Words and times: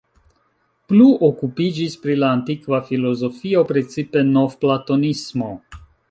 Plu 0.91 1.09
okupiĝis 1.27 1.97
pri 2.05 2.15
la 2.23 2.29
antikva 2.37 2.79
filozofio, 2.87 3.61
precipe 3.73 4.23
novplatonismo. 4.31 5.51